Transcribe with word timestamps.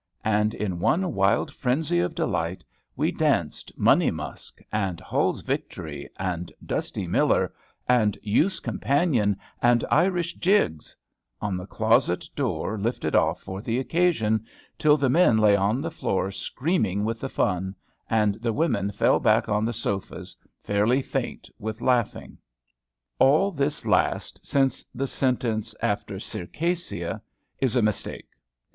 And 0.25 0.55
in 0.55 0.79
one 0.79 1.13
wild 1.13 1.53
frenzy 1.53 1.99
of 1.99 2.15
delight 2.15 2.63
we 2.95 3.11
danced 3.11 3.71
"Money 3.77 4.09
Musk" 4.09 4.59
and 4.71 4.99
"Hull's 4.99 5.43
Victory" 5.43 6.09
and 6.17 6.51
"Dusty 6.65 7.05
Miller" 7.05 7.53
and 7.87 8.17
"Youth's 8.23 8.59
Companion," 8.59 9.37
and 9.61 9.85
"Irish 9.91 10.33
Jigs" 10.37 10.95
on 11.39 11.55
the 11.55 11.67
closet 11.67 12.27
door 12.35 12.79
lifted 12.79 13.15
off 13.15 13.43
for 13.43 13.61
the 13.61 13.77
occasion, 13.77 14.43
till 14.79 14.97
the 14.97 15.07
men 15.07 15.37
lay 15.37 15.55
on 15.55 15.81
the 15.81 15.91
floor 15.91 16.31
screaming 16.31 17.05
with 17.05 17.19
the 17.19 17.29
fun, 17.29 17.75
and 18.09 18.33
the 18.41 18.53
women 18.53 18.89
fell 18.91 19.19
back 19.19 19.49
on 19.49 19.65
the 19.65 19.71
sofas, 19.73 20.35
fairly 20.63 21.03
faint 21.03 21.47
with 21.59 21.79
laughing. 21.79 22.39
All 23.19 23.51
this 23.51 23.85
last, 23.85 24.43
since 24.43 24.83
the 24.95 25.05
sentence 25.05 25.75
after 25.79 26.19
"Circassia," 26.19 27.21
is 27.59 27.75
a 27.75 27.83
mistake. 27.83 28.29